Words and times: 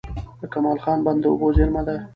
د 0.41 0.43
کمال 0.53 0.77
خان 0.83 0.99
بند 1.05 1.19
د 1.21 1.25
اوبو 1.31 1.47
زېرمه 1.57 1.81
ده. 1.87 1.95